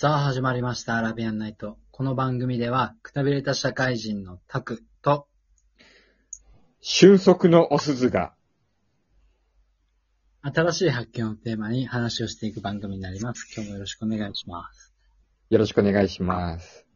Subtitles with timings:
[0.00, 1.76] さあ始まりました、アラビアンナイト。
[1.90, 5.26] この番組では、くたびれた社会人のタクと、
[6.80, 8.32] 俊足のお鈴が。
[10.42, 13.52] 新しい発見をテーマに話をしていく番組になります。
[13.52, 14.94] 今日もよろしくお願いします。
[15.50, 16.86] よろしくお願いします。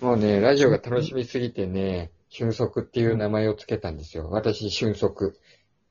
[0.00, 4.28] もうね、ラジオが楽しみすぎてね、俊足っていう名前をつけたんですよ。
[4.28, 5.38] 私、俊足。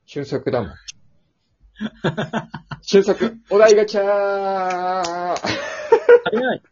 [0.04, 0.74] 俊足だもん。
[2.84, 5.69] 俊足、お題ガチャー
[6.24, 6.62] 早い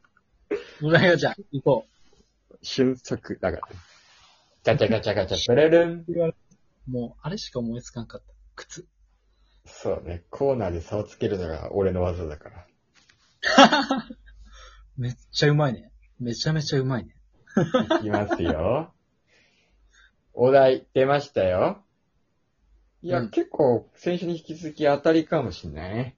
[0.82, 1.86] お題ガチャ、行こ
[2.62, 3.62] 俊足だから。
[4.64, 6.04] ガチャガチャガチャ、ブレルン。
[6.06, 6.90] う。
[6.90, 8.26] もう、あれしか思いつかんかった。
[8.56, 8.86] 靴。
[9.64, 12.66] そうね、コーナーで差をつけるのが俺の技だから。
[14.96, 15.92] めっちゃうまいね。
[16.18, 17.14] めちゃめちゃうまいね。
[18.00, 18.92] いきますよ。
[20.32, 21.82] お題出ましたよ。
[23.02, 26.16] いや、うん結構、先週に引き続き当たりかもしんないね。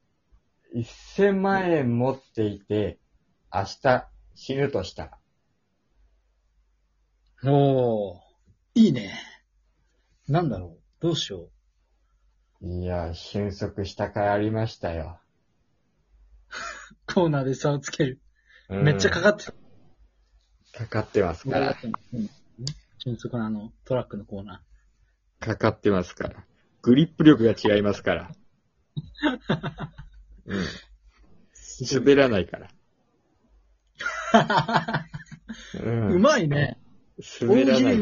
[0.74, 2.99] 1000万円持っていて、
[3.52, 5.18] 明日死ぬとした
[7.42, 7.52] ら。
[7.52, 8.18] おー、
[8.74, 9.18] いいね。
[10.28, 10.80] なんだろう。
[11.00, 11.48] どうしよ
[12.62, 15.20] いや、瞬足したからありましたよ。
[17.08, 17.12] う。
[17.12, 18.20] コーナーで差をつける。
[18.68, 19.52] うんめっちゃかかってた。
[20.72, 21.76] かかってますから。
[22.12, 22.30] うん。
[22.98, 24.62] 俊足のあの、トラックのコーナ
[25.40, 26.44] かかってますから。
[26.82, 28.30] グリップ力が違いますから。
[30.46, 30.60] うん。
[30.60, 31.98] ー。
[31.98, 32.70] 滑らないから。
[35.82, 36.78] ううまいね。
[37.40, 37.98] 滑らない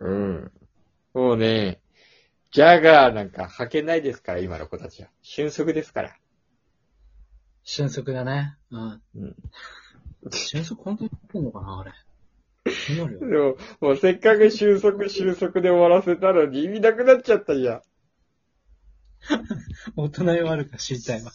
[0.00, 0.52] うん。
[1.14, 1.80] もうね、
[2.50, 5.08] ジャガーなんか履けないですから、今の子たちは。
[5.22, 6.16] 俊足ですから。
[7.64, 8.56] 俊足だね。
[8.70, 9.02] うん。
[9.16, 9.36] うん。
[10.30, 11.92] 俊足本当にやってんのかなあれ。
[12.70, 13.56] 気になるでよ。
[13.80, 17.82] も、もうせっかく俊足、俊足で終わらせたのに意味なくなっちゃったじゃん。
[19.96, 21.30] 大人よあるか知りたいわ。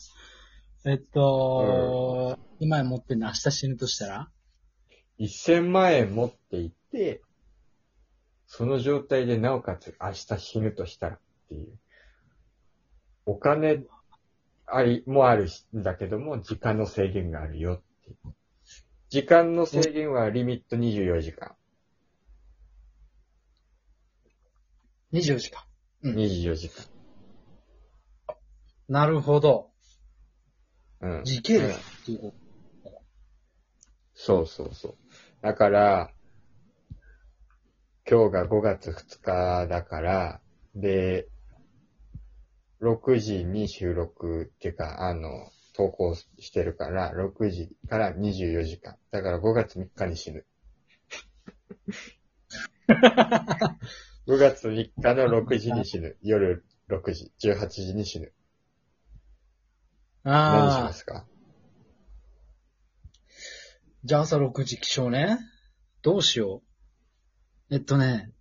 [0.90, 4.30] えっと、今持ってんの明日死ぬとしたら
[5.20, 7.22] ？1000万円持っていって、
[8.46, 11.78] その状態でなおかつ明日死ぬとしたらっていう。
[13.26, 13.84] お金
[14.66, 18.34] あり、もあるんだけども、時間の制限があるよっていう。
[19.10, 21.54] 時間の制限はリミット24時間。
[25.12, 25.64] ?24 時間。
[26.04, 26.16] うん。
[26.16, 26.86] 24時間。
[28.88, 29.72] なるほど。
[31.02, 31.24] うん。
[31.24, 32.34] 時系うん列っていうこ
[34.14, 34.96] そうそうそう。
[35.42, 36.12] だから、
[38.10, 40.42] 今日が5月2日だから、
[40.76, 41.28] で、
[42.82, 48.96] 6時に収録っていうか、あの、投稿してるから、6時から24時間。
[49.12, 50.46] だから5月3日に死ぬ。
[54.28, 56.18] 5月3日の6時に死ぬ。
[56.22, 58.34] 夜6時、18時に死ぬ。
[60.28, 60.84] と何しああ。
[60.84, 61.26] ますか？
[64.04, 65.40] じゃあ朝6時起床ね。
[66.02, 66.62] どうしよ
[67.70, 67.76] う。
[67.76, 68.32] えっとね、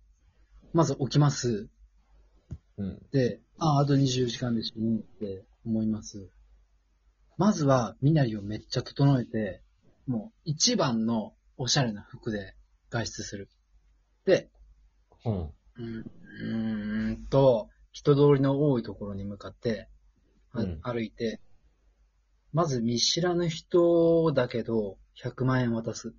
[0.73, 1.69] まず起きます。
[2.77, 3.01] うん。
[3.11, 6.29] で、ああ、あと24時間で死ぬって思います。
[7.37, 9.61] まずは、身なりをめっちゃ整えて、
[10.05, 12.55] もう一番のおしゃれな服で
[12.89, 13.49] 外出する。
[14.25, 14.49] で、
[15.25, 15.41] うん。
[15.41, 19.89] うーんと、人通りの多いところに向かって、
[20.51, 21.41] あうん歩いて、
[22.53, 26.13] まず見知らぬ人だけど、100万円渡す。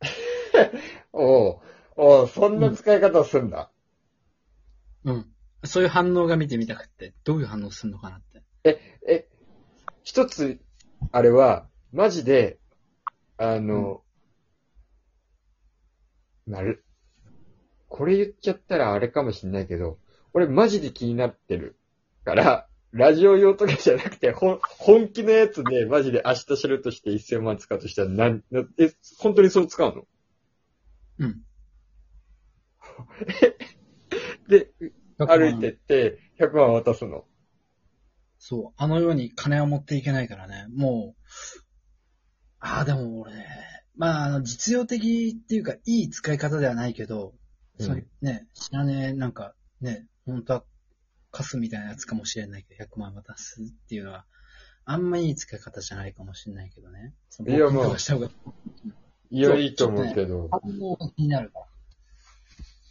[1.12, 1.60] おう
[1.96, 3.70] おうそんな使い方すんだ。
[5.04, 5.26] うん。
[5.64, 8.42] そういう反応が見てみたくって、どういう反応するのかなって。
[8.64, 9.28] え、
[10.02, 10.60] 一つ、
[11.12, 12.58] あれは、マジで、
[13.36, 14.02] あの、
[16.46, 16.84] なる、
[17.88, 19.98] これ言っちゃったらあれかもしんないけど、
[20.32, 21.78] 俺マジで気になってる
[22.24, 30.02] から、ラジオ用とかじゃなくて、ほん本気のやつで、マジで明日知るとして1000万使うとしたら、なん、なえ、本当にそう使うの？
[31.18, 31.42] うん。
[34.48, 34.72] で、
[35.18, 37.24] 100万歩いてって、100万渡すの？
[38.38, 38.72] そう。
[38.76, 40.66] あのように金を持っていけないからね。
[40.74, 41.22] もう、
[42.58, 43.46] ああ、でも俺ね、
[43.96, 47.34] まあ、あの、実用的っていうか、いい使い方ではないけど、
[47.78, 50.64] うんそういうね、知らねえ、なんか、ね、本当は、
[51.30, 54.26] カスみたいなやつかもしれないけど、100万渡すっていうのは、
[54.84, 57.14] あんまいい使い方じゃないかもしれないけどね。
[57.46, 57.90] いやまあい
[59.40, 60.48] や、そういいと思うけど。
[60.50, 61.66] 反応が気になるから。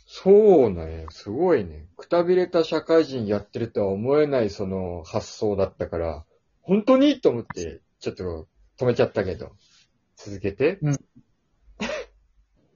[0.08, 1.88] そうね、すごいね。
[1.98, 6.26] くたびれた社会人やってるとは思えないその発想だったから、
[6.62, 8.48] 本当にと思って、ちょっと
[8.80, 9.52] 止めちゃったけど。
[10.16, 10.80] 続けて。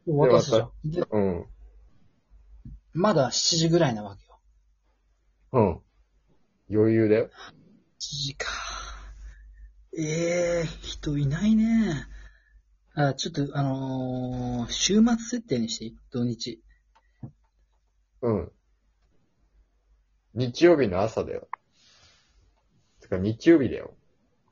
[0.06, 0.72] 渡すじゃん。
[0.86, 1.46] で、うん。
[2.94, 4.33] まだ7時ぐらいなわけよ。
[5.54, 5.80] うん。
[6.70, 7.26] 余裕だよ。
[7.26, 7.30] 7
[8.00, 8.52] 時か。
[9.96, 12.08] ええ人いないね。
[12.96, 16.64] あ、ちょっと、あのー週末設定にしていい土日。
[18.22, 18.52] うん。
[20.34, 21.48] 日曜日の朝だよ。
[23.02, 23.94] てか日曜日だよ。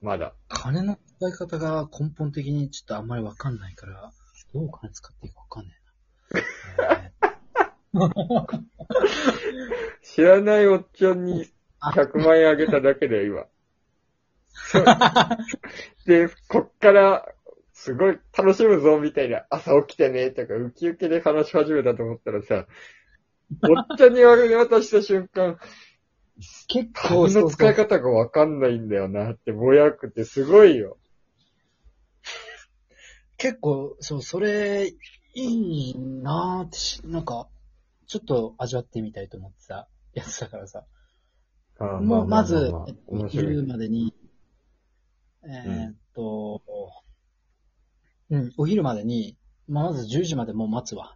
[0.01, 0.36] まだ。
[0.50, 4.12] 金の使い方が根本的にちょっとあんまりわかんないから、
[4.54, 7.12] どうお金使っていいかわかんないな。
[10.01, 11.45] 知らないおっちゃんに
[11.81, 13.45] 100万円あげただけだよ、今。
[16.05, 17.25] で、こっから、
[17.73, 22.67] すごい楽しむぞ、みたいな、朝起きてね、とか、ウキウキで話し始めたと思ったらさ、
[23.63, 25.57] おっちゃんに渡した瞬間、
[26.67, 30.97] 結構金の使い方がわかんないんだよなって、ぼやくてすごいよ。
[33.37, 34.94] 結構、そう、それ、
[35.33, 37.47] いいなーってし、なんか、
[38.11, 40.83] ちょっと味わってみたいと思ってたやつだからさ。
[41.79, 42.73] もう、まず、
[43.29, 43.65] 昼い。
[43.65, 44.13] までに、
[45.45, 46.61] えーっと、
[48.29, 49.37] うん、お昼までに、
[49.69, 51.15] まあ、まず10時までもう待つわ。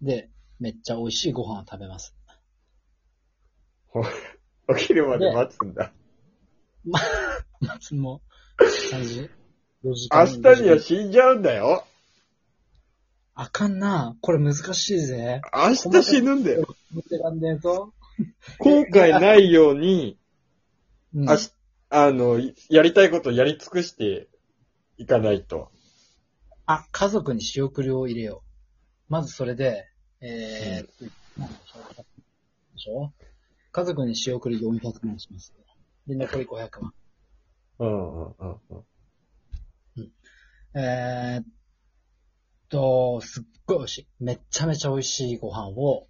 [0.00, 2.16] で、めっちゃ美味しいご飯を食べます。
[4.66, 5.92] お昼まで待つんだ。
[7.60, 8.22] 待つも、
[8.58, 9.30] 3時
[9.84, 10.24] ?4 時間。
[10.24, 11.84] 明日には死んじゃうんだよ。
[13.42, 14.18] あかんな。
[14.20, 15.40] これ難しいぜ。
[15.54, 16.66] 明日死ぬんだよ。
[16.92, 17.94] 持ってらんねえぞ。
[18.58, 20.18] 後悔ないように、
[21.14, 21.50] うんあし、
[21.88, 22.38] あの、
[22.68, 24.28] やりたいことやり尽くして
[24.98, 25.70] いかないと。
[26.66, 28.42] あ、家族に仕送りを入れよ
[29.08, 29.10] う。
[29.10, 29.88] まずそれで、
[30.20, 31.10] えー、で
[32.76, 33.10] しょ
[33.72, 35.54] 家族に仕送り400万します。
[36.06, 36.92] で、残り500万。
[37.78, 38.84] うんうんうん
[39.96, 40.12] うん。
[40.78, 41.44] えーっ
[42.70, 44.06] と、すっごい美味しい。
[44.20, 46.06] めっちゃめちゃ美味しいご飯を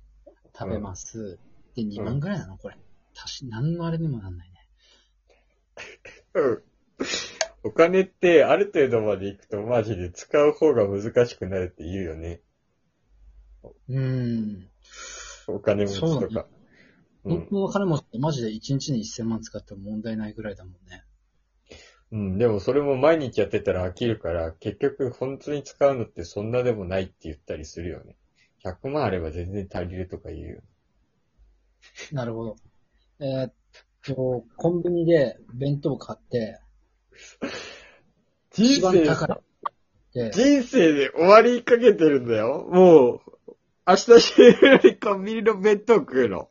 [0.57, 1.39] 食べます。
[1.75, 2.77] で、2万ぐらいなのこれ。
[3.17, 4.61] 足し、何のあれにもなんないね。
[6.35, 6.63] うん。
[7.63, 12.41] お金ってある程度まで行くとマジで使う方が難しくなるって言うよね。
[13.89, 14.69] うーん。
[15.47, 16.47] お金持ちとか。
[17.25, 17.49] う本ん。
[17.49, 21.05] 当の金持ちってマジで1日に1000万使っても問題ないぐらいだもんね。
[22.13, 22.39] うん。
[22.39, 28.17] でもそれも毎日やってたら飽きるから、結局本当に使うのってそんなでもないって言ったりするよね。
[28.65, 30.61] 100万あれば全然足りるとか言うよ。
[32.13, 32.57] なるほど。
[33.21, 33.53] えーっ
[34.03, 36.61] と、コンビニで弁当買って、
[38.53, 42.67] 人生、人生で終わりかけてるんだよ。
[42.71, 43.21] もう、
[43.87, 46.51] 明日死ぬよりコンビニの弁当食うの。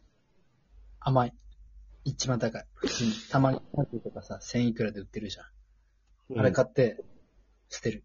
[0.99, 1.33] 甘い。
[2.09, 2.61] 一番高い。
[2.61, 2.89] うん
[3.29, 6.39] たまに、パンティとかさ、1000いくらで売ってるじゃん。
[6.39, 6.97] あれ買って、
[7.69, 8.03] 捨てる。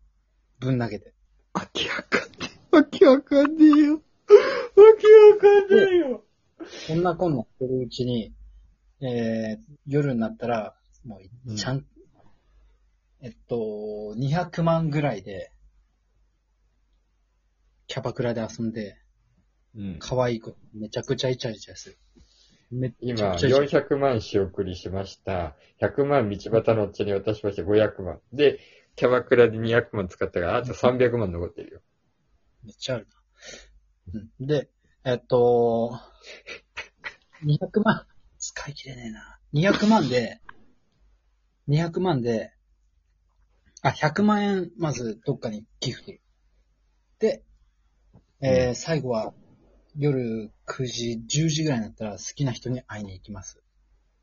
[0.61, 1.15] ぶん投げて。
[1.55, 2.77] わけわかんねえ。
[2.77, 3.95] わけわかんねえよ。
[3.95, 4.01] わ
[4.99, 6.25] けわかんねえよ。
[6.89, 8.35] こんなこんなしてるうちに、
[9.01, 10.75] えー、夜になったら、
[11.05, 11.85] もう、ちゃん、
[13.23, 15.51] えっと、200万ぐらいで、
[17.87, 18.97] キャバクラで遊んで、
[19.77, 21.99] うん、可愛い子、めちゃくちゃイチャイチャする。
[22.71, 25.55] めっち今、ゃくちゃイチャイチャ400万仕送りしました。
[25.79, 27.63] 100万道端のおっちゃんに渡しました。
[27.63, 28.21] 500万。
[28.33, 28.59] で、
[28.97, 31.81] キャバクラで200万使ったから、あと300万残ってるよ。
[32.65, 33.07] めっちゃある
[34.13, 34.21] な。
[34.41, 34.47] うん。
[34.47, 34.71] で、
[35.05, 35.99] えっと、
[37.43, 38.07] 200万、
[38.39, 39.39] 使い切れねえな。
[39.53, 40.41] 200万で、
[41.69, 42.53] 200万で、
[43.83, 46.21] あ、100万円、まずどっかに寄付する。
[47.19, 47.43] で、
[48.41, 49.35] えー最後は、
[49.97, 53.63] 夜9時、10時ぐらいになったら好きな人に会いに行きます。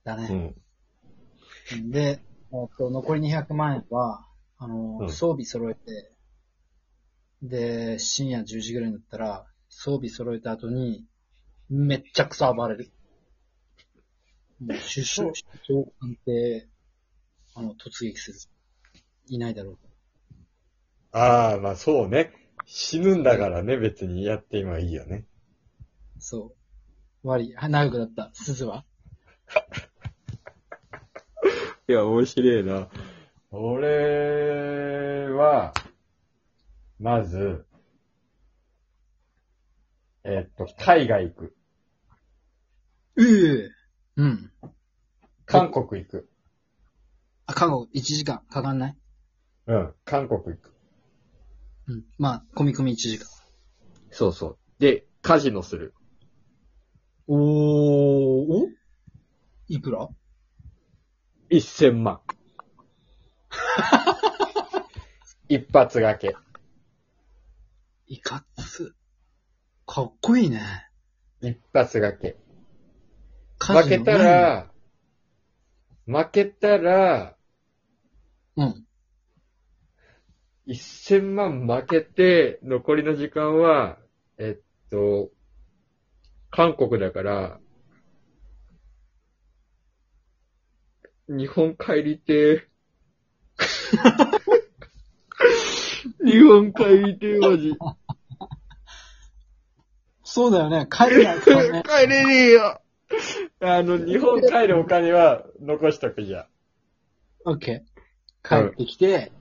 [0.03, 0.55] だね。
[1.77, 1.91] ん。
[1.91, 2.21] で、
[2.53, 4.25] えっと、残り200万円は、
[4.57, 6.11] あの、うん装備揃えて、
[7.41, 11.05] で、深夜10時ぐらいになったら、装備揃えた後に、
[11.69, 12.91] めっちゃくそ暴れる。
[14.59, 16.67] もう、首相、首相官邸、
[17.55, 18.39] あの、突撃する。
[19.27, 19.77] いないだろう。
[21.13, 22.31] ああ、まあそうね。
[22.65, 25.25] 死ぬんだからね、別にやって今いいよね。
[26.21, 26.55] そ
[27.23, 27.27] う。
[27.27, 27.53] 悪い。
[27.55, 28.29] は長くなった。
[28.33, 28.85] 鈴は
[31.89, 32.87] いや、面白いな。
[33.51, 35.73] 俺は、
[36.99, 37.65] まず、
[40.23, 41.55] えっと、海外行く。
[43.15, 43.69] うえ
[44.17, 44.51] うん。
[45.45, 46.29] 韓国行く。
[47.47, 48.97] あ、韓国1時間かかんない？
[49.67, 50.73] うん、韓国行く。
[51.87, 52.05] うん。
[52.17, 53.27] まあ、込み込み1時間。
[54.11, 54.57] そうそう。
[54.79, 55.93] で、カジノする。
[57.33, 58.67] おー、お？
[59.69, 60.09] いくら
[61.49, 62.19] ？1000万。
[65.47, 66.35] 一発がけ。
[68.07, 68.93] いかつ。
[69.85, 70.89] かっこいいね。
[71.39, 72.35] 一発がけ。
[73.61, 74.69] 負けたら、
[76.05, 77.37] 負けたら、
[78.57, 78.85] ううん。
[80.67, 83.99] 1000万負けて、残りの時間は、
[84.37, 85.31] えっと、
[86.61, 87.59] 韓国だから、
[91.27, 92.61] 日本帰りてー。
[96.23, 97.73] 日本帰りてー、マジ。
[100.23, 100.87] そうだよね。
[100.87, 101.81] 帰れないからね。
[101.89, 102.79] 帰れねえよ。
[103.61, 106.45] あの、日本帰るお金は残しとくじゃん。
[107.45, 108.67] オッケー。
[108.67, 109.31] 帰ってきて、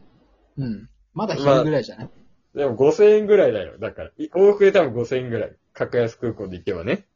[0.56, 0.88] うん。
[1.12, 2.10] まだ昼ぐらいじゃない、
[2.54, 3.76] でも5000円ぐらいだよ。
[3.78, 5.56] だから、い往復で多分5000円ぐらい。
[5.72, 7.06] 格安空港で行けばね。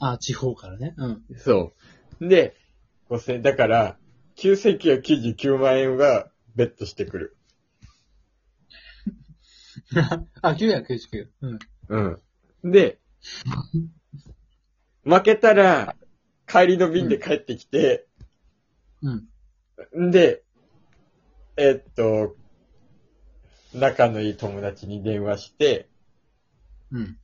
[0.00, 0.94] あ、地方からね。
[0.96, 1.24] うん。
[1.36, 1.72] そ
[2.20, 2.28] う。
[2.28, 2.56] で、
[3.08, 3.98] 5000円、だから、
[4.36, 7.36] 9999万円はベットしてくる。
[10.42, 11.30] あ、999。
[11.42, 11.58] うん。
[11.88, 12.72] うん。
[12.72, 12.98] で、
[15.04, 15.96] 負けたら、
[16.46, 18.06] 帰りの便で帰ってきて、
[19.02, 19.10] う
[20.00, 20.08] ん。
[20.08, 20.42] んで、
[21.56, 22.36] えっと、
[23.74, 25.88] 仲のいい友達に電話して、
[26.90, 27.18] うん。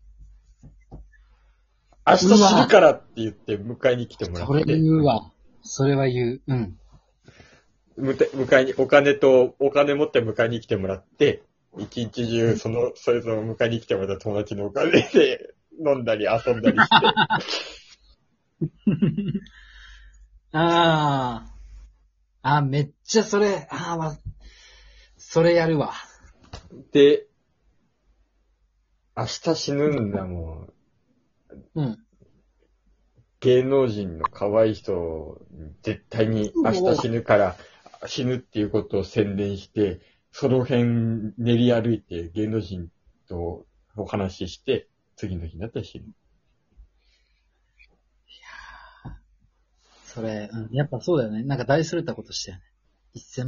[2.07, 5.33] 明日死ぬからって言って迎えに来てもらそれって、言うわ。
[5.63, 6.43] それは言う。
[6.47, 6.79] うん。
[7.97, 11.43] むて迎えに、お金と、お金持って迎えに来てもらって、
[11.79, 17.07] 一日中、その、それぞれ迎えに来てもらった友達のお金で 飲んだり遊んだりして、
[20.53, 21.45] あ
[22.43, 22.57] あ。
[22.59, 24.17] あ、めっちゃそれ、ああ、ま、
[25.17, 25.93] それやるわ。
[26.93, 27.27] で、
[29.17, 30.73] 明日死ぬんだもん。
[31.75, 31.99] うん。
[33.41, 35.41] 芸能人の可愛い人、
[35.83, 37.57] 絶対に明日死ぬから、
[38.07, 40.01] 死ぬっていうことを宣伝して、
[40.33, 42.89] その辺練り歩いて芸能人
[43.29, 46.07] とお話しして、次の日になったら死ぬ。
[50.05, 50.75] それ、うん。
[50.75, 51.43] やっぱそうだよね。
[51.43, 52.65] なんか大それたことしたよね。
[53.17, 53.45] 1000